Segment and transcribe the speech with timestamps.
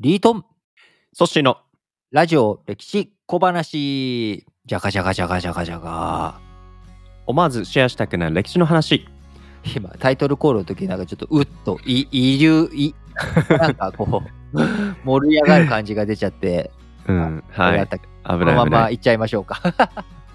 [0.00, 0.44] リートン、
[1.12, 1.58] ソッシーの
[2.12, 4.46] ラジオ歴史小話。
[4.64, 6.40] じゃがじゃがじゃがじゃがじゃが。
[7.26, 9.08] 思わずシェアしたくなる歴史の話。
[9.74, 12.94] 今、タイトルコールの時なんかちょっとうっと、い、い流、い、
[13.58, 14.22] なんかこ
[14.54, 14.58] う、
[15.04, 16.70] 盛り上がる感じが出ちゃって、
[17.08, 17.88] うん、はい。
[17.88, 18.54] この。
[18.54, 19.60] まま行っちゃいましょうか。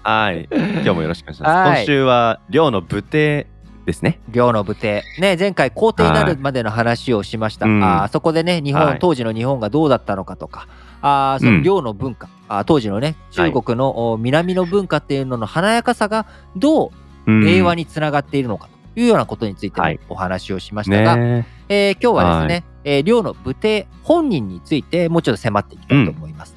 [0.02, 0.46] はい。
[0.52, 1.70] 今日もよろしくお願いします。
[1.70, 3.46] はい今週は寮の武帝
[3.86, 4.20] ですね。
[4.28, 5.04] 寮の武帝。
[5.18, 7.66] ね、前回皇帝になるまでの話をしました。
[7.66, 7.74] はい。
[7.74, 7.84] うん。
[7.84, 8.98] あーそこでね、日本、はい。
[8.98, 10.68] 当時の日本がどうだったのかとか、
[11.02, 11.62] あーそのうん。
[11.62, 16.92] 寮の文化、あー当時のね、中国の、お南の文化っていうのの華やかさがど
[17.26, 17.46] ううん。
[17.46, 18.74] 平和につながっているのかと。
[18.96, 21.46] いうようなことについてお話をしましたが、ね。
[21.68, 26.56] えー今日はですね、えー寮の武帝本人についてもうちょっと迫っていきたいと思います。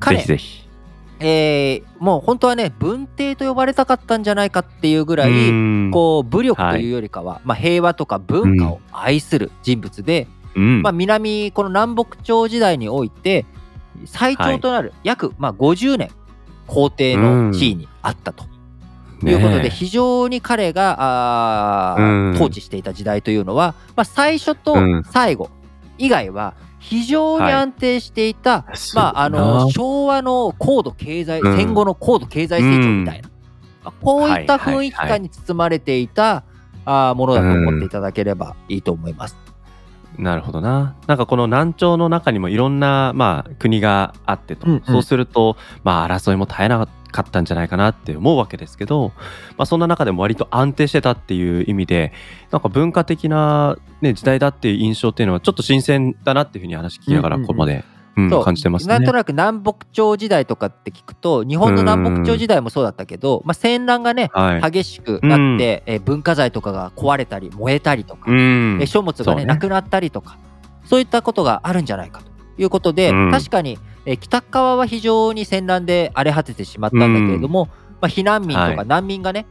[0.00, 0.16] 彼。
[0.16, 0.69] ぜひぜひ。
[1.20, 5.90] えーもう本当はね文帝と呼ばれたかったんじゃないかっていうぐらい、うん。
[5.92, 10.82] こう武力というよりかは、まあ、平和とか文化を愛する人物で、うん。
[10.82, 13.44] まあ、南この南北朝時代において
[14.06, 16.10] 最長となる約、まあ、50年
[16.66, 18.44] 皇帝の地位にあったと。
[19.22, 22.34] いうことで、ね非常に彼があーうん。
[22.36, 25.04] 統治していた時代というのは、まあ、最初とうん。
[25.04, 25.50] 最後
[25.98, 28.64] 以外は非常に安定していた、
[28.94, 31.56] まあ、あの昭和の高度経済、うん。
[31.56, 33.28] 戦後の高度経済成長みたいな、
[33.84, 36.44] まあこういった雰囲気感に包まれていた、
[36.86, 39.36] あーものだと思っていただければいいと思います。
[40.20, 40.94] なるほどな。
[41.06, 49.12] なんかこの南朝の中にもいろんな、まあ、国があってと、うんうんそうすると、まあ、争いも絶えなかったんじゃないかなって思うわけですけど、
[49.56, 52.12] まあ、そんな中でも割と安定してたっていう意味で
[52.50, 57.84] なんか文化的な、ね、時代だっていう印象っていうのはちょっと新鮮だなっていうふうに話聞きながらうんうんうんここまで、
[58.16, 58.94] うん感じてますね。
[58.94, 64.70] なんとなく南北朝時代とかって聞くと日本の南北朝時代もそうだったけど、まあ、戦乱がねはい。
[64.70, 68.78] 激しくなって、えー文化財とかが壊れたり燃えたりとか、うん。
[68.80, 69.46] えー書物がねね。
[69.46, 70.38] なくなったりとか
[70.84, 72.30] そういったことがあるんじゃないかと
[72.60, 73.30] いうことで、うん。
[73.30, 77.68] 確かに、えー北側は非常に戦乱で荒れ果ててしまったんだけれども、
[78.00, 78.76] まあ、避難民とはい。
[78.76, 79.46] か難民がね、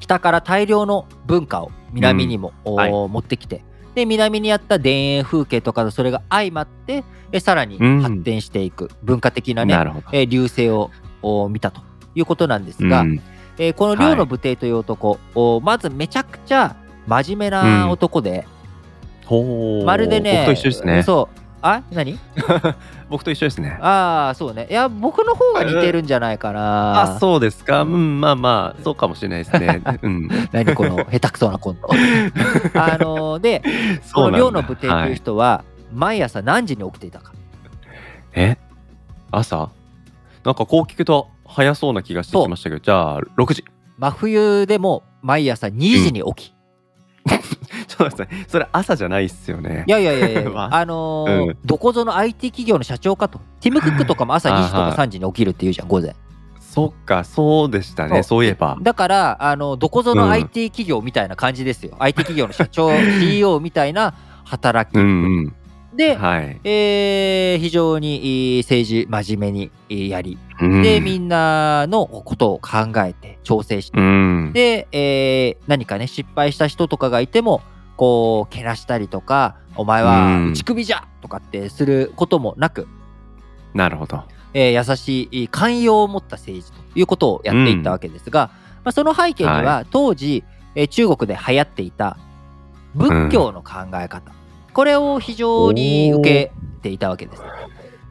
[0.00, 2.90] 北から大量の文化を南にも、はい。
[2.90, 3.64] 持ってきて
[3.96, 7.02] で南にあった田園風景とかとそれが相まって
[7.32, 8.02] えさらにうん。
[8.02, 9.74] 発展していく文化的なね。
[10.12, 10.90] えー流星を
[11.22, 11.80] お見たと
[12.14, 13.20] いうことなんですが、うん。
[13.58, 18.46] えーこのはい両の武帝という男、おまずめちゃくちゃ真面目な男で、
[19.24, 19.84] ほう。
[19.86, 21.02] まるでね僕と一緒ですね。
[21.02, 21.38] そう。
[21.62, 22.18] あ何？
[23.08, 23.78] 僕と一緒ですね。
[23.80, 24.66] ああそうね。
[24.70, 27.00] いや僕の方が似てるんじゃないかな。
[27.16, 27.82] あそうですか？
[27.82, 29.80] うんまあまあそうかもしれないですね。
[30.02, 31.88] うん、何この下手くそなコント。
[32.74, 34.38] あのーでこのそうなんだ。
[34.38, 37.32] 両の武帝とはいいう人は毎朝何時に起きていたか、
[38.34, 38.56] え？
[39.30, 39.70] 朝？
[40.44, 43.64] なんかこう聞くと早そうな気がしてきましたけどじゃあ6時。
[43.98, 46.54] 真冬でも毎朝2時に起き、
[47.88, 49.84] ちょっと待ってそれ朝じゃないっすよね。
[49.86, 50.76] いやいやいやいや、 まあ。
[50.76, 51.58] あのーうん。
[51.64, 53.40] どこぞの IT 企業の社長かと。
[53.60, 56.14] ティム・クックとかも朝2時とかあは3時に起きるっていうじゃん午前
[56.76, 58.44] そっかそうでしたねそう。
[58.44, 58.76] いえば。
[58.82, 60.30] だからあのどこぞのうん。
[60.30, 64.12] IT 企業みたいな感じですよ、 IT 企業の社長 CEO みたいな
[64.44, 65.06] 働き、うんう
[65.46, 65.54] ん。
[65.96, 66.60] で、はい。
[66.64, 70.82] えー非常に政治真面目にえーやり、うん。
[70.82, 74.50] でみんなのことを考えて調整して、うん。
[74.52, 77.62] で、えー何かね失敗した人とかがいても
[77.96, 80.50] こうけなしたりとか「お前はうん。
[80.50, 82.86] 打ち首じゃ!」とかってすることもなく、
[83.72, 84.22] なるほど
[84.58, 88.50] えー優しい寛容を持った政治ということをやっていったわけですが、
[88.84, 90.44] まあ、その背景には、は当時、
[90.74, 92.16] えー中国で流行っていた
[92.94, 94.32] 仏教の考え方、
[94.72, 97.42] これを非常に受けていたわけです。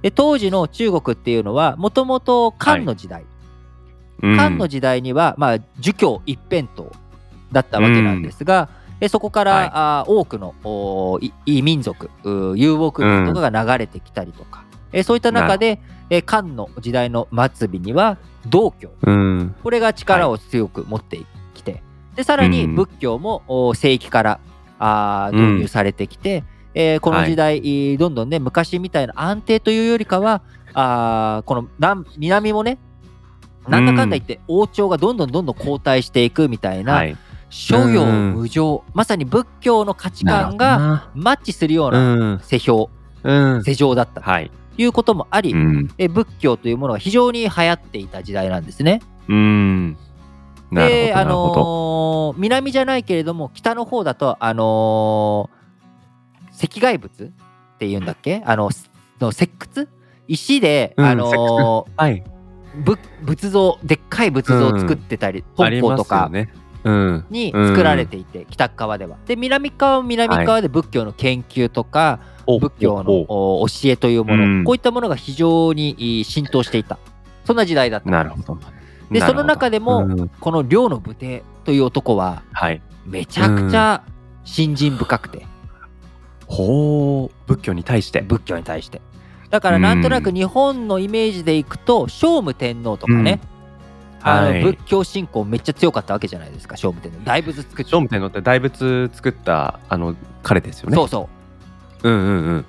[0.03, 3.25] で当時の中国っていうのはもともと漢の時代、
[4.22, 4.38] うん。
[4.38, 6.83] 漢の時代には、まあ、儒教一辺倒
[7.51, 8.69] だったわけなんですが、
[9.01, 9.69] えそこから、はい。
[9.73, 10.53] あー多くの
[11.47, 12.12] 異民族
[12.56, 14.65] 遊牧民とかが流れてきたりとか、
[14.95, 15.79] えそういった中で、
[16.09, 18.17] え漢の時代の末尾には
[18.47, 18.91] 道教。
[19.03, 19.56] うん。
[19.61, 21.19] これが力を強く持って
[21.53, 21.83] きて、
[22.16, 22.75] でさらにうん。
[22.75, 24.39] 仏教もお正規から
[24.79, 27.57] あー導入されてきて、えーこの時代、
[27.94, 27.97] い。
[27.97, 30.42] どんどんね昔みたいな安定というよりかは
[30.74, 32.77] あーこの南南もね
[33.68, 37.18] なんだかんだ言って王朝がどんどんどんどん後退していくみたいな、はい。
[37.50, 38.33] 諸行うん。
[38.36, 42.89] 無常まさに仏教の価値観がなマッチするようなな世評、
[43.24, 43.56] うん。
[43.56, 44.21] うん世情だった。
[44.21, 45.89] とはいいうこともあり、うん。
[45.98, 49.01] え仏教というものが非常に流行っていた時代なんですね。
[49.27, 49.98] うん。
[50.72, 58.42] で、あのー南じゃないけれども北の方だと、あのー石骸仏っていうんだっけ？
[58.45, 58.89] あのす
[59.19, 59.88] の石窟？
[60.27, 62.24] 石で、うんあのはい。
[63.24, 66.54] 仏像でっかい仏像を作ってたり、ありますよ本校とかね。
[66.83, 67.25] うん。
[67.30, 69.18] に作られていて、北側では。
[69.25, 74.63] で南側は南側で仏教の研究とか、お仏教の教えというもの、うん。
[74.63, 76.97] こういったものが非常に浸透していた。
[77.45, 78.09] そんな時代だった。
[78.09, 78.57] なるほど。
[79.12, 80.30] でその中でもうん。
[80.30, 82.81] この両の武帝という男ははい。
[83.06, 84.03] めちゃくちゃ
[84.44, 85.45] 信心深くて、
[86.47, 88.21] ほう、仏教に対して。
[88.21, 89.01] 仏教に対して。
[89.50, 93.39] だからなんとなく日本のイメージでいくと聖武天皇とかね、
[94.21, 94.63] あのはい。
[94.63, 97.19] 仏教信仰めっちゃ強かったわけじゃないですか聖武天皇。
[97.24, 97.91] 大仏作って。
[97.91, 100.95] 聖武天皇って大仏作ったあの彼ですよね。
[100.95, 101.30] そうそ
[102.10, 102.66] ううんうんうん。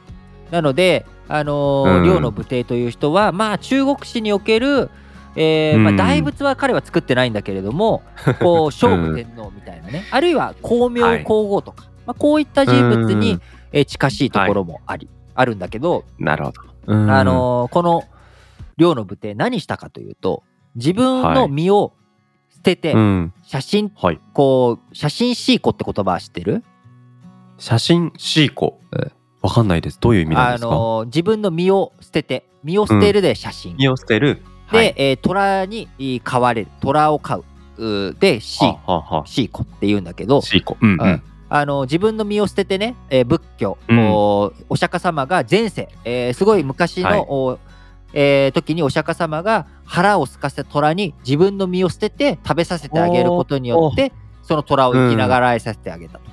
[0.51, 4.91] なので、あのーうん両の武帝という人は、まあ、中国史における、
[5.35, 8.03] えーまあ、うん大仏は彼は作ってないんだけれども、
[8.41, 13.41] こう聖武天皇みたいなね、あるいは光明はい皇后とか、まあ、こういった人物に、うん
[13.73, 16.63] えー近しいところもあり、あるんだけど、なるほど。
[16.87, 18.05] うんあのーこの
[18.79, 20.43] 両の武帝何したかというと
[20.75, 21.95] 自分の身を
[22.55, 23.33] 捨てて、うん。
[23.43, 24.21] 写真はい。
[24.33, 26.63] こう写真シーコって言葉は知ってる？
[27.59, 29.13] 写真シーコうん。
[29.47, 29.99] わかんないです。
[30.01, 34.43] どういう意味なんあですか、のー自分の身を捨てて身を捨てるで写真、身を捨てる？
[34.73, 36.69] で、はい、えー虎にえー飼われる。
[36.81, 37.45] 虎を飼う。
[38.19, 39.27] でシーはあはあはあ。
[39.27, 40.77] シーコって言うんだけど、シーコ。
[40.81, 40.95] うん。
[40.95, 41.01] うん。
[41.01, 41.23] うん。
[41.49, 44.11] あの自分の身を捨ててね、えー仏教、うん。
[44.11, 47.25] おお釈迦様が前世、えーすごい昔の、はい。
[47.29, 47.59] お
[48.15, 54.13] えー時にお釈迦様が腹を空かせた虎に自分の身を捨てて食べさせてあげることによって
[54.43, 56.25] その虎を生きながらえさせてあげたと、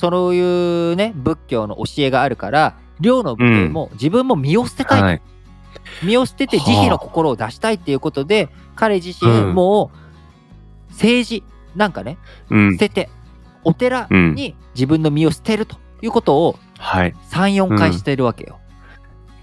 [0.00, 5.22] そういうね仏教の教えがあるから両の武帝も自分も身を捨てたいと、はい。
[6.02, 9.90] 身を捨てて慈悲の心を出したいっていうことで彼自身うんも
[10.88, 11.44] う政治
[11.76, 12.16] なんかね
[12.48, 12.78] うん捨。
[12.78, 13.10] てて
[13.62, 17.14] お寺に自分の身を捨てるということをはい。
[17.30, 18.58] 34回してるわけよ。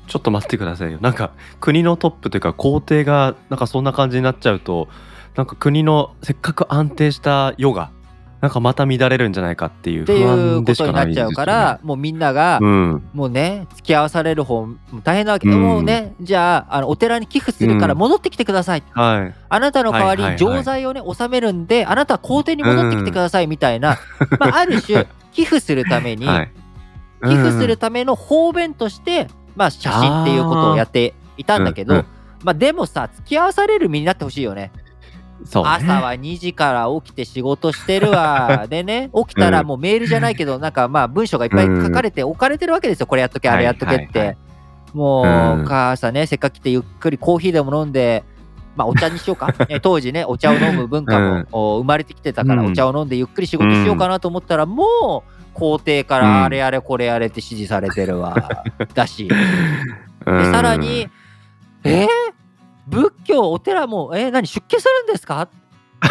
[0.07, 0.98] ちょっと待ってくださいよ。
[1.01, 4.88] なんか国のトップというか皇帝がなんかそんな感じになっちゃうと、
[5.36, 7.92] なんか国のせっかく安定した世が
[8.39, 11.28] なんかまた乱れるんじゃないかっていう不っていう安でしことになっちゃ。
[11.28, 13.10] うから、もうみんなが、うん。
[13.13, 15.62] もうね付き合わされる方も大変なわけ、うん。
[15.62, 18.00] もうねじゃああのお寺に寄付するからうん。
[18.00, 19.36] 戻ってきてください、はい。
[19.50, 23.98] あなたの代わりに錠剤をね納めるんであなたは皇帝に戻ってきてくださいみたいな、
[24.39, 26.51] まあ、ある種 寄付するために、はい。
[27.24, 32.00] 寄付するうんための方便として、まあ、写真っていうことをやっていたんだけど、うん。
[32.01, 32.06] うん。
[32.44, 34.72] まあ、でもさ付き合わされる身になってほしいよね
[35.51, 38.65] 朝は2時から起きて仕事してるわ。
[38.69, 44.35] でね起きたらもうメールじゃないけどなんかまあ文章がいっぱい書かれて置かれてるわけですよこれやっとけあれやっとけって、はいはい。
[44.38, 44.47] はい
[44.94, 48.23] もうんう母さんねせっかく来てゆっくりコーヒーでも飲んで
[48.75, 52.71] まあお茶にしようか、 ね当時ねお茶を飲む文化も、生まれてきてたからうん。
[52.71, 56.21] お茶を飲んでゆっくり仕事しようかなと思ったら、もう皇帝かうん。
[56.23, 59.27] らあれやれこれやれって指示されてるわ、だし。
[60.25, 61.09] でうんさらに
[61.83, 62.07] えー、
[62.88, 65.50] 仏教お寺もえー、何出家するんですか？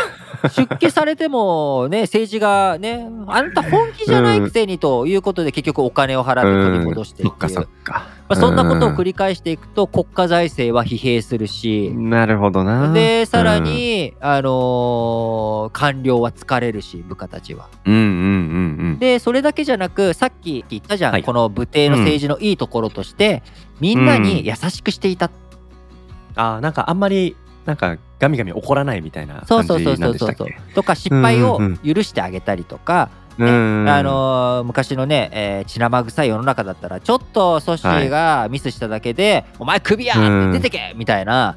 [0.54, 7.94] 出家されてもね政治がねあんた本気じゃないくせにということで結局お金を払って取り戻していく、そっかそ。
[8.28, 12.92] まあ、そんなことを繰り返していくと国家財政は疲弊するし、なるほどな。
[12.92, 17.68] でさらに、あのー官僚は疲れるし部下たちは。
[17.86, 18.08] うん、うんうんう
[18.94, 18.98] ん。
[18.98, 21.22] でそれだけじゃなくさっき言ったじゃん、はい。
[21.22, 23.42] この武帝の政治のいいところとして、
[23.80, 25.30] みんなに優しくしていた、
[26.36, 31.94] あーなんかあんまりなんかガミガミ怒らないみたいなそう感じそうそうそうそうなんでしたっけとか失敗をうんうん。
[31.94, 41.56] 許してあげたりとか、うんあのー昔のね、えー血生臭い世の中だったらちょっとソッシーがミスしただけで「お前クビや!」うんって出てけみたいな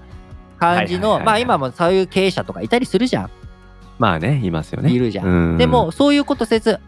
[0.57, 1.45] 感じのはいはいはいはい。
[1.45, 3.29] まあ今もそういう経営者とかいたりするじゃん、
[3.97, 4.91] まあねいますよね。
[4.91, 5.27] いるじゃん。
[5.27, 5.57] うん。
[5.57, 6.79] でもそういうことせず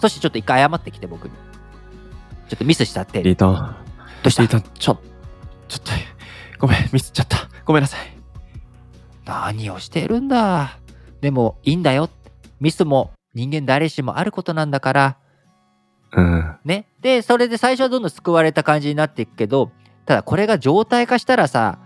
[0.00, 1.30] ソッシーちょっと一回謝ってきて僕に。
[2.48, 3.20] ちょっとミスしたって。
[3.20, 3.74] どリートン。
[4.24, 4.42] うした？
[4.42, 5.02] リートンちょちょっと
[6.64, 7.50] ごめんミスっちゃった。
[7.66, 8.00] ごめんなさい。
[9.26, 10.78] 何をしてるんだ？
[11.20, 12.08] でもいいんだよ。
[12.58, 15.16] ミスも人間誰しもあることなんだから。
[16.12, 16.56] うん。
[16.64, 16.86] ね。
[17.02, 19.72] でそれで最初はどんどん救われた感じになっていくけど
[20.06, 21.78] ただこれが常態化したらさ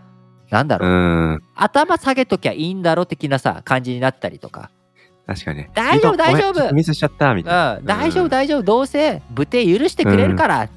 [0.48, 0.92] なんだろう、う
[1.32, 1.42] ん。
[1.56, 4.70] 頭下げときゃいいんだろ的なさ感じになったりとか。
[5.26, 5.58] 確かに。
[5.58, 6.72] ね大丈夫大丈夫。
[6.72, 7.96] ミスしちゃったみうんたいな。
[7.96, 8.62] 大丈夫大丈夫。
[8.62, 10.68] どうせ武帝許してくれるから、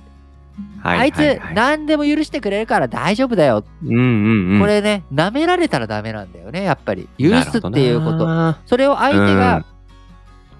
[0.82, 4.60] はあいつはは何でも許してくれるから大丈夫だよ、うんうんうん。
[4.60, 7.08] これね舐められたらダメなんだよねやっぱり。
[7.20, 8.20] 許すっていうこと。
[8.20, 9.38] とそれを相手うん。
[9.38, 9.66] が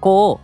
[0.00, 0.40] こ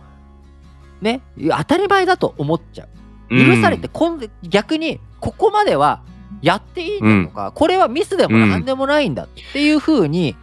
[1.01, 2.89] うね当たり前だと思っちゃう。
[3.29, 6.01] 許されて、今度逆にここまでは
[6.41, 10.35] やっていいんだとか、これはミスでも何でもないんだっていう風に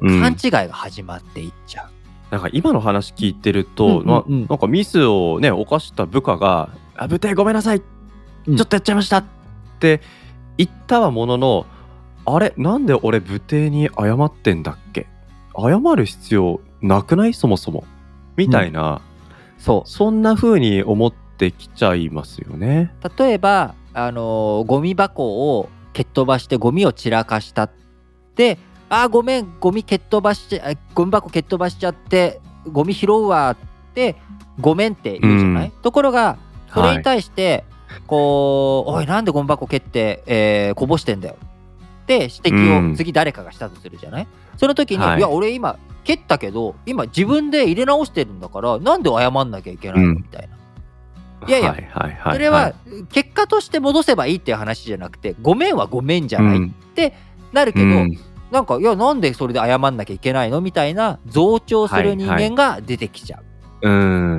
[0.00, 0.20] うん。
[0.20, 1.90] 勘違いが始まっていっちゃう。
[2.30, 4.40] なんか今の話聞いてると、うんうんうん。
[4.42, 7.84] ななんかミスをね犯した部下が「あ部隊ごめんなさいちう
[8.52, 8.56] ん。
[8.56, 9.24] ょっとやっちゃいました」っ
[9.78, 10.00] て
[10.56, 11.66] 言ったはものの
[12.26, 15.06] あれなんで俺部隊に謝ってんだっけ？
[15.56, 17.34] 謝る必要なくない？
[17.34, 17.84] そもそも。
[18.36, 19.00] みたいな、
[19.58, 19.88] そう。
[19.88, 22.94] そんな風に思っってきちゃいますよね。
[23.18, 27.68] 例えば、あのーゴミ箱を蹴っ飛ばしてゴミを散らかした
[28.36, 28.56] で
[28.88, 33.56] あーごめんゴミ蹴っ飛ばしちゃあゴミ箱蹴っ飛ばしちゃってゴミ拾うわっ
[33.94, 34.14] て
[34.60, 35.82] ごめんって言うじゃない、うん。
[35.82, 36.38] ところが
[36.72, 37.02] それにはい。
[37.02, 37.64] 対して、
[38.06, 41.36] こうおいなんでゴミ箱蹴って、えーこぼしてんだよ。
[42.04, 45.18] って指摘を次誰かがしたとするじゃない、その時に、はい。
[45.18, 50.16] い、や俺今蹴ったけど今自分で入れ直してるんだからなんで謝んなきゃいけないの、うん。
[50.16, 51.48] みたいな。
[51.48, 52.74] いやいやはいはいはい、それは
[53.12, 56.74] 結果として戻せばいいっていう話じゃなくてごめんはごめんじゃない、うん。
[57.52, 58.18] なるけど、うん。
[58.50, 60.60] なんかいやなんでそれで謝んなきゃいけないの？
[60.60, 63.42] みたいな増長する人間が出てきちゃう、
[63.84, 63.90] う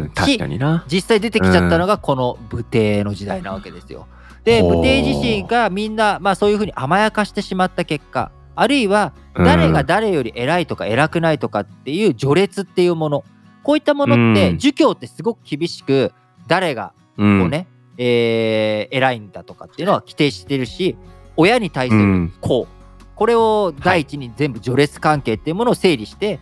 [0.05, 0.83] ん、確かにな。
[0.87, 4.07] 実際出てきちゃったのがこの武帝の時代なわけですよ。
[4.43, 13.23] で武帝自身がみんな、まあ、そういうふうに甘やかしてしまった結果あるいは誰が誰より偉いとか偉くないとかっていう序列っていうもの。
[13.63, 14.57] こういったものって、うん。
[14.57, 16.11] 儒教ってすごく厳しく
[16.47, 20.97] 誰がうん、こうね、えー偉いんだとかっていうのは規定してるし
[21.37, 22.33] 親に対するうん。
[22.41, 22.75] こう。
[23.15, 26.39] これを第一に全部序列関係っていうものを整理して、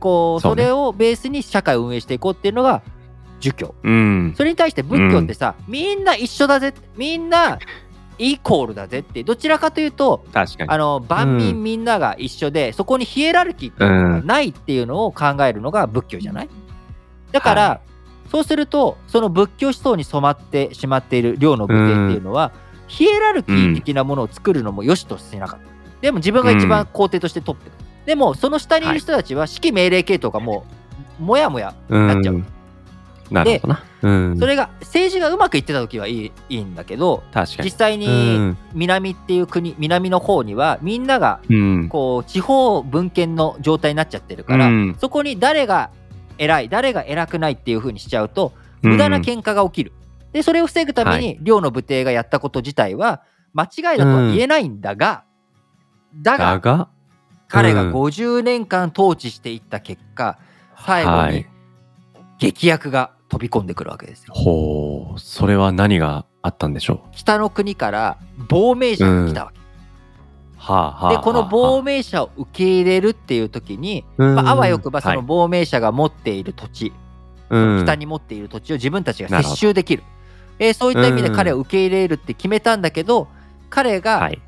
[0.00, 2.82] こうそれをベースに社会を運営していこうっていうのが
[3.38, 3.74] 儒教。
[3.82, 6.74] うん、それに対して仏教ってさ、みんな一緒だぜ。
[6.96, 7.58] みんな
[8.18, 10.70] イコールだぜってどちらかというと確かに。
[10.70, 16.48] あの万う民みんなが一緒で、そこにヒエラルキーっていうのがないっていうのを考えるのが仏教じゃない？
[17.32, 17.80] だから、は
[18.30, 22.52] そうするとその仏教思想に染まってしまっている量の武帝っていうのは、
[22.88, 25.70] ヒエラルキー的なものを作るのも良しとしなかった。
[26.02, 27.70] でも自分が一番皇帝としてトップ、
[28.06, 30.64] でもその下にいる人たちは指揮命令系統がも
[31.20, 32.34] うもやもやなっちゃう。
[32.36, 32.46] ん
[33.30, 33.84] なるほどな。
[34.02, 37.64] うん、それが政治がうまくいってた時はいいいいんだけど確かに。
[37.66, 45.90] 実際うにん南っていう国南の方にはみんながうん、こう地方分権の状態になっちゃってるから、うんそこに誰が
[46.38, 48.52] 偉い誰が偉くないっていう風にしちゃうと
[48.82, 49.92] 無駄な喧嘩が起きる。
[50.32, 55.24] でそれを防ぐために両の武帝がやったこと自体は間違いだとは言えないんだが、
[56.14, 56.88] だがだが、
[57.50, 60.38] 彼がうん50年間統治していった結果
[60.84, 61.46] 最後にはい
[62.38, 64.32] 劇薬が飛び込んでくるわけですよ。
[64.34, 69.58] ほう、それは何があったんでしょ北の国から亡命者が来たわけ。
[69.58, 69.60] う。
[70.56, 76.92] はあ、はあ、でこの亡亡、命者を受け入れるっていう時に、うんまあ、あわよくばそのはい亡命者が持っている土地、
[77.50, 80.02] うん北に持っている土地を自分たちが接収できる。
[80.58, 83.28] えーそういった意味でうん彼を受け入れるって決めたんだけど、
[83.68, 84.40] 彼はがい。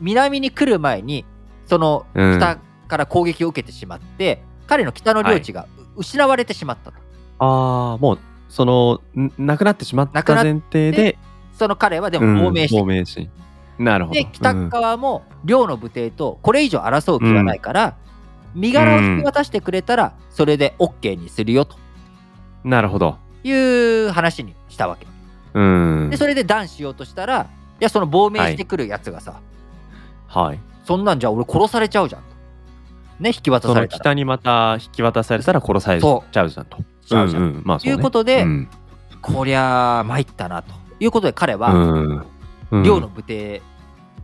[0.00, 1.24] 南に来る前に
[1.68, 2.58] そのうん北
[2.88, 6.98] から攻撃を受けてしまって、彼の北の領地が失われてしまったと。
[7.38, 11.18] ああ、もう、その、んなくなってしまった前提で、
[11.52, 13.30] その彼はでうんも亡命して亡命し。
[13.78, 14.20] なるほど。
[14.20, 17.96] で北うん側も両の武帝とこれ以上争う気はないから、
[18.54, 21.76] 身柄を引き渡してくれたらそれで OK にするよと
[22.64, 23.18] なるほど。
[23.44, 25.06] いう話にしたわけ。
[25.54, 26.08] うん。
[26.10, 27.42] でそれで断しようとしたら
[27.80, 29.40] いやその亡命してくるやつがさ、
[30.26, 30.58] はい。
[30.88, 32.28] そんなんじゃ俺殺されちゃうじゃんと。
[33.20, 34.00] ね引き渡されたら。
[34.00, 36.78] 北にまた引き渡されたら殺されちそゃうじゃんと。
[36.78, 36.84] う。
[37.04, 37.28] じゃん。
[37.28, 37.62] んん。
[37.62, 37.96] まあそうね。
[37.98, 38.68] いうことでうん。
[39.20, 42.26] こりゃ参ったなということで彼はうん。
[42.70, 42.82] うん。
[42.82, 43.60] 両の武帝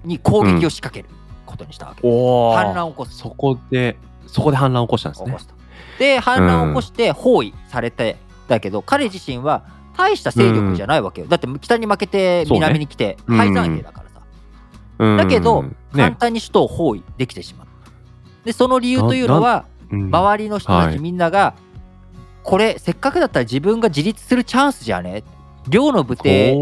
[0.05, 2.57] に攻撃を仕掛けることにしたわけです。
[2.57, 3.15] 反乱を起こす。
[3.15, 5.27] そこで、そこで反乱を起こしたんですね。
[5.27, 5.39] 起こ。
[5.41, 5.55] した
[5.99, 8.17] で反乱を起こして包囲されて
[8.49, 9.65] だけど、彼自身は
[9.99, 14.04] 大した勢力じゃないわけよ、だって北に負けて南に来てうん敗残兵だから
[14.99, 17.67] だけど簡ね、単に首都を包囲できてしまう。
[18.45, 20.15] でその理由というのはうん。
[20.15, 20.95] 周りの人たはい。
[20.95, 21.55] ちみんなが、
[22.43, 25.23] これせっかくだったら自分が自立するチャンスじゃね？
[25.69, 26.55] 両の武帝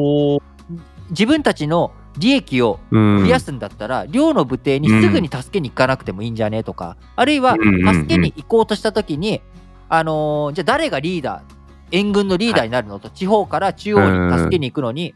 [1.11, 3.21] 自分たちの利益をうん。
[3.21, 6.63] 増やすんだったら、両の武帝にすぐに助けに行かなくてもいいんじゃね？
[6.63, 9.41] とか、あるいは助けに行こうとした時に、
[9.89, 11.43] あのーじゃあ誰がリーダー？
[11.91, 12.99] 援軍のリーダーになるの？
[12.99, 15.15] と、地方から中央に助けに行くのに、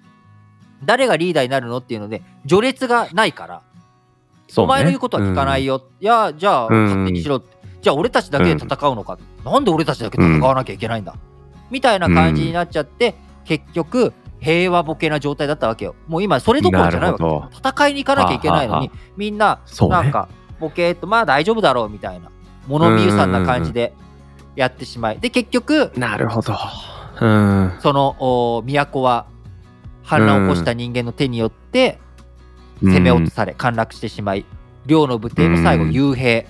[0.84, 3.60] 誰がリーダーになるのっていうので序列がないから、ね。
[4.56, 11.14] お前の言うことは聞かないよ、いやじゃあうん勝手にしろって、じゃあ俺たちだけで戦うのか、なんで俺たちだけ戦わなきゃいけないんだ、
[11.70, 13.14] みたいな感じになっちゃって、
[13.44, 15.94] 結局平和ボケな状態だったわけよ。
[16.06, 17.56] もう今それどころじゃないわけ。
[17.56, 20.28] 戦いに行かなきゃいけないのにはみんななんか
[20.60, 22.30] ボケーっとまあ大丈夫だろうみたいな。
[22.66, 23.94] 物見ゆさんな感じで
[24.56, 25.18] やってしまい。
[25.18, 26.54] で結局なるほど。
[27.20, 27.78] うん。
[27.80, 29.26] そのお都は
[30.06, 31.98] 反乱を起こした人間の手によって
[32.80, 34.44] 攻め落とされ陥落してしまい
[34.86, 35.90] 両の武帝も最後うん。
[35.90, 36.16] 幽閉。
[36.16, 36.46] で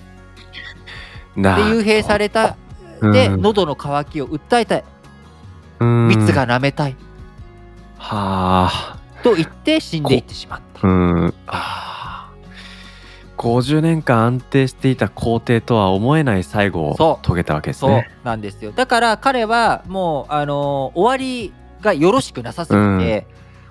[1.35, 2.55] で幽閉された
[3.01, 4.83] で喉の渇きを訴えたい
[5.79, 6.95] 蜜が舐めたい。
[7.97, 8.97] はあ。
[9.23, 10.87] と言って死んでいってしまった。
[10.87, 11.33] うん。
[11.47, 12.37] あー
[13.37, 18.09] 50年間安定していた皇帝とは思えない最後を遂げたわけですそうね。
[18.23, 18.71] なんですよ。
[18.71, 23.27] だから彼はもうあのー終わりがよろしくなさすぎて、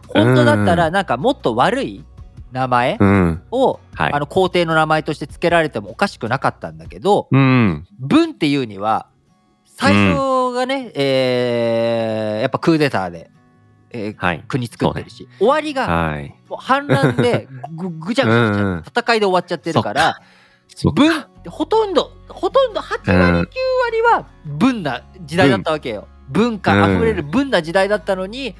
[0.08, 2.04] 本当だったらなんかもっと悪い
[2.52, 3.42] 名前うん。
[3.50, 7.86] を、はいあの皇帝の名前として付けられてもおかしくなかったんだけどうん。
[7.98, 9.08] 文っていうには
[9.64, 13.30] 最初がね、えーやっぱクーデターで、
[13.90, 14.44] えーはい。
[14.48, 16.34] 国作ってるし、終わりがはい。
[16.48, 23.48] もう反乱で ぐぐちゃぐちゃ戦いで終わっちゃってるからってほとんどほとんど8割9
[23.84, 26.06] 割は文な時代だったわけよ。
[26.28, 28.54] 文化あふれる文な時代だったのに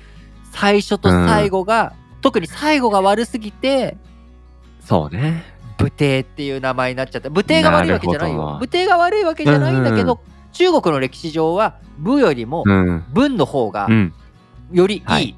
[0.56, 3.96] 最初と最後が、特に最後が悪すぎて
[4.80, 5.44] そうね。
[5.78, 7.30] 武帝っていう名前になっちゃった。
[7.30, 8.56] 武帝が悪いわけじゃないよ。
[8.58, 13.04] 武帝が悪いわけじゃないんだけど、うん中国の歴史上は武よりもうん。
[13.12, 14.14] 文の方がうん。
[14.72, 15.24] よりいはい。
[15.24, 15.36] い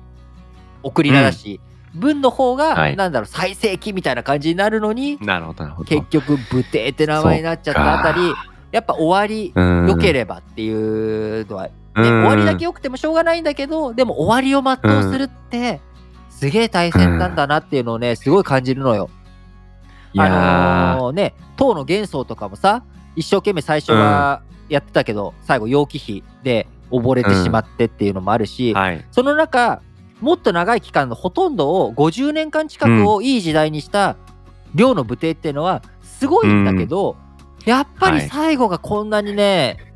[0.84, 1.60] 送り名だし、
[1.92, 2.96] 文の方が、はい。
[2.96, 5.88] なんだろう最盛期みたいな感じになるのになるほど、なるほど。
[5.88, 8.32] 結局武帝って名前になっちゃったあたり
[8.70, 9.88] やっぱ終わりうん。
[9.88, 12.20] 良ければっていうのは、ねうん。
[12.22, 15.80] 終わりだけ良くてもしょうがないんだけどでも終わりを全うするって、
[16.30, 19.10] すげえ大変なんだなっていうのをねすごい感じるのよ。
[20.16, 22.82] あのーね唐の元宗とかもさ
[23.16, 29.04] 一生懸命最初はやってたけど、最後楊貴妃で溺れてしまってっていうのもあるし、ーはい。
[29.10, 29.82] その中
[30.20, 34.16] もっと長い期間のほとんどを50年間近くをいい時代にした
[34.74, 37.16] 遼の武帝っていうのはすごいんだけど、
[37.64, 39.87] やっぱり最後がこんなにね、ダ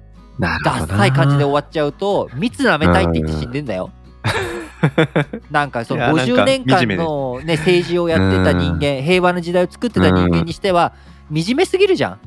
[0.43, 0.95] なるほどな。
[0.95, 3.91] ッサい感じで終わっちゃうと蜜舐めたいって言って死んでんだよ。
[5.51, 10.93] なんかそのいやなんか50年間の、ね、 政治をやってた人間平和な時代を作ってた人間にしては
[11.33, 12.19] 惨めすぎるじゃん。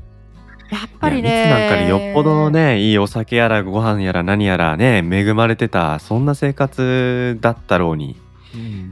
[0.72, 8.25] やっぱりねなんかによっぽどねいいお酒やらご飯やら何やらね恵まれてたそんな生活だったろうにうん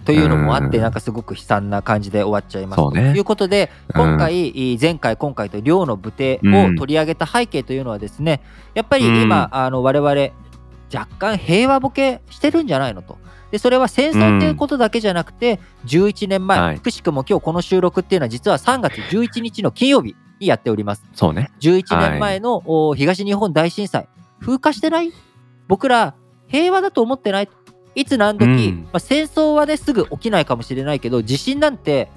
[0.06, 0.84] というのもあってうん。
[0.84, 2.92] なんかすごく悲惨な感じで終わっちゃいます。
[2.92, 8.42] ということで今回前回今回と両の武帝を取り上げた背景というのはですね
[8.74, 10.10] やっぱり今あの我々
[10.94, 13.18] 若干平和ボケしてるんじゃないのと。
[13.52, 16.80] でそれは戦争っていうことだけじゃなくて11年前、はい。
[16.80, 21.06] くしくも今日この収録っていうのは実は3月11日の金曜日にやっております。
[21.14, 21.52] そうね。
[21.60, 24.08] 11年前の、お東日本大震災。
[24.42, 25.14] 風化してない？
[25.68, 26.16] 僕ら
[26.48, 27.50] 平和だと思ってない？
[27.96, 28.82] いつ何時、うん。
[28.84, 32.10] まあ、戦争はねすぐ起きないかもしれないけど地震なんて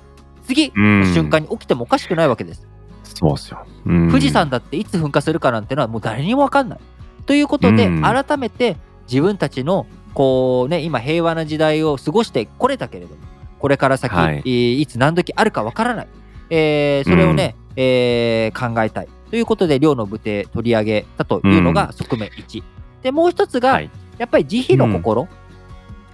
[0.46, 1.00] 次うん。
[1.00, 2.66] の瞬間に起きてもおかしくないわけです、
[3.02, 4.08] そうっすよ、うん。
[4.08, 6.78] 富士山だっていつ噴火するかなんてのはもう誰にも分かんない。
[7.26, 8.02] ということで、うん。
[8.02, 8.76] 改めて
[9.08, 13.16] 自分たちのこうね今平和な時代を過ごしてこれたけれども
[13.58, 14.42] これから先、はい。
[14.44, 16.08] い、いつ何時あるか分からない、
[16.50, 19.08] えーそれをね、えー考えたい。
[19.30, 22.62] ということで両の武帝取り上げたというのが側面1、
[23.02, 23.90] でもう一つが、はい。
[24.18, 25.26] やっぱり慈悲の心、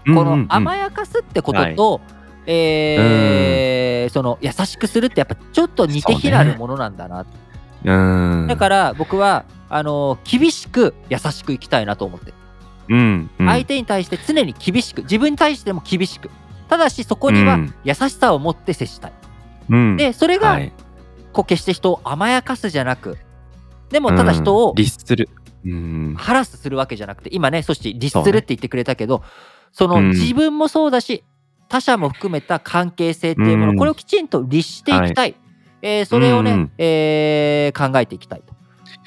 [0.05, 2.01] この甘ややかすってことと、
[2.47, 7.25] えーその優しくするってやっぱちょっと似て非なるものなんだな、
[7.85, 8.47] うん。
[8.49, 12.27] だから僕はあの厳しく優しくいきたいなと思って。
[12.27, 12.35] る
[12.88, 13.47] うんうん。
[13.47, 16.31] 相手に対して常に厳しく自分に対しても厳しく。
[16.69, 17.75] ただしそこにはうん。
[17.85, 19.12] 優しさを持って接したい、
[19.71, 19.97] うん。
[19.97, 20.73] でそれが、はい。
[21.33, 23.17] こう決して人を甘やかすじゃなく
[23.88, 25.29] でもただ人をうん律する。
[25.65, 26.15] うん。
[26.19, 29.23] ハラスするわけじゃなくて今ねそして律するって言ってくれたけど
[29.72, 30.11] そ,、のうん。
[30.11, 31.24] 自分もそうだし
[31.68, 33.78] 他者も含めた関係性っていうもの、うん。
[33.78, 35.35] これをきちんと律していきたい、
[35.80, 36.70] えーそれをね、うん。
[36.78, 38.54] えー考えていきたいと。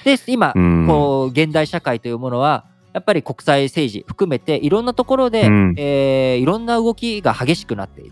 [0.03, 0.87] で今、うん。
[0.87, 5.73] こう現代社会というものはやっぱり国際政治含めていろんなところで、うん。
[5.77, 8.11] えーいろんな動きが激しくなっている。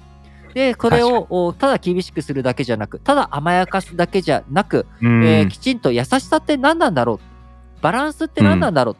[0.53, 5.25] でこれをおただ厳しくするだけじゃなくただ甘やかすだけじゃなく、うん。
[5.25, 7.19] えーきちんと優しさって何なんだろう？
[7.81, 8.95] バランスって何なんだろう、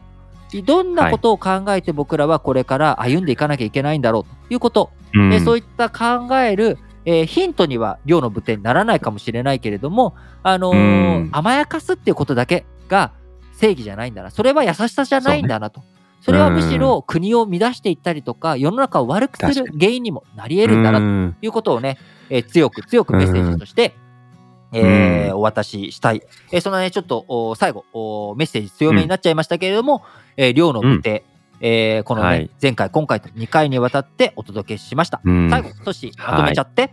[0.62, 4.28] どんなことを考えて僕らはこれから歩んでいかなきゃいけないんだろうと。
[4.50, 5.32] いうこと、うん。
[5.32, 11.28] えーそういった考える、えーヒントには量の武帝にならないかもしれないけれども、あのーうん。
[11.32, 13.12] 甘やかすっていうことだけが
[13.52, 14.30] 正義じゃないんだな。
[14.30, 15.82] それは優しさじゃないんだなと。
[16.20, 21.04] それはむしろ国を乱していったりとか世の中を悪くする原因にもなり得るんだなと。
[21.04, 21.36] うん。
[21.42, 21.98] いうことをね、
[22.30, 23.94] えー強く強くメッセージとして、
[24.74, 26.22] えーうんお渡ししたい。
[26.52, 30.02] えーそんなね、ちょっとお最後おメッセージ強めになっちゃいましたけれども、
[30.36, 31.24] えー両の武帝、
[31.60, 35.20] えーこのね、はい前回、今回と2回にわたってお届けしました。
[35.24, 36.92] うん最後、トシ、まとめちゃって。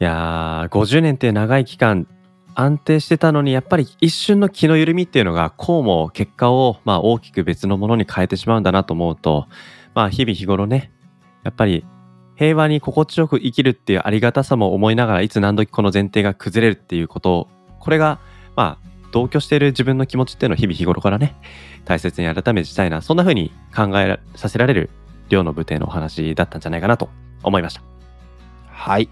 [0.00, 2.06] いやー50年って長い期間
[2.54, 9.46] 安定してたのにやっぱり一瞬の気の緩みっていうのがこうも結果をまあ大きく別のものに変えてしまうんだなと思うと
[9.94, 10.90] まあ日々日頃ね
[11.44, 11.84] やっぱり
[12.40, 17.48] 平和に心地よく生きるっていうありがたさも思いながらいつ何時この前提が崩れるっていうこと
[17.78, 18.18] これが
[18.56, 21.36] まあ同居している自分の気持ちっていうのを日々日頃からね
[21.84, 24.88] 大切に改めてしたいなそんな風に考えさせられる
[25.28, 27.10] 量の武帝のお話だったんじゃないかなと
[27.42, 27.82] 思いました。
[28.68, 29.10] はい。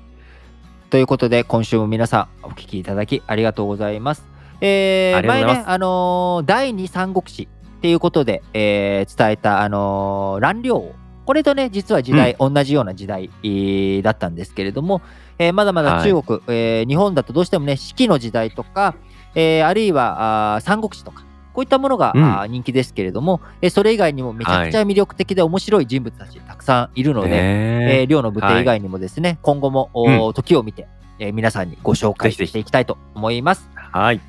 [0.88, 4.24] ということで、今週も皆さんお聞きいただきありがとうございます。
[4.62, 7.42] えー前ね、あのー第二三国志
[7.76, 10.94] っていうことで、えー伝えた、あのー乱量王
[11.28, 15.02] これとね、実は時代、同じような時代、えーだったんですけれども、
[15.38, 18.94] えーまだまだ中国、えー日本だとどうしてもね、四季の時代とか、
[19.34, 22.14] えーあるいはあー三国志とか、こういったものが、
[22.48, 30.88] 人気ですけれども、えーそれ以外にもめちゃくちゃ魅力的で面白い人物たちたくさんいるので、えーね寮の舞台以外にもですね、今後も、お時を見て、
[31.18, 33.68] えー皆さんにご紹介していきたいと思います。
[33.74, 34.20] はい。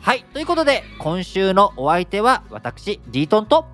[0.00, 3.66] はい、ということで、今週のお相手は私、リートンと、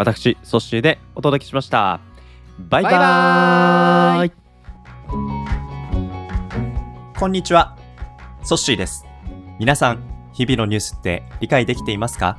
[0.00, 2.00] 私、ソッシーでお届けしました。
[2.58, 4.32] バイババイバーイ
[7.18, 7.76] こんにちは。
[8.42, 9.04] ソッシーです。
[9.58, 12.38] 皆さん、日々のニュースって理解できていますか？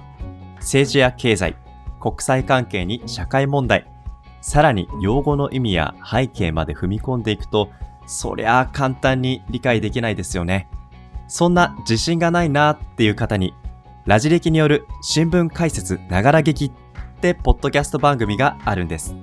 [0.55, 1.55] 政治や経済、
[1.99, 3.85] 国際関係に社会問題、
[4.41, 7.69] さらに用語の意味や背景まで踏み込んでいくと、
[8.07, 10.67] そりゃあ簡単に理解できないですよね。
[11.27, 13.53] そんな自信がないなっていう方に、
[14.07, 16.71] ラジ歴による新聞解説ながら劇
[17.21, 19.15] ってポッドキャスト番組があるんです。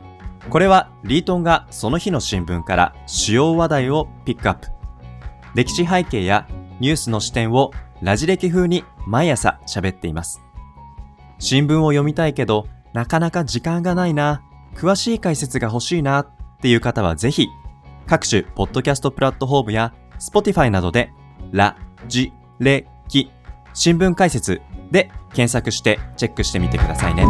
[0.48, 4.68] これはリートンがその日の新聞から主要話題をピックアップ。
[5.56, 6.46] 歴史背景や
[6.78, 10.40] ニュースの視点をラジ歴風に毎朝喋っています。
[11.40, 14.42] 新聞を読みたいけど、なかなか時間がないな、
[14.76, 16.28] 詳しい解説が欲しいなっ
[16.62, 17.48] ていう方はぜひ、
[18.06, 21.12] 各種ポッドキャストプラットフォームや Spotify などで、
[21.50, 23.32] ラ、ジ、レ、キ、
[23.74, 27.26] 新聞解説で検索してチェックしてみてくださいね。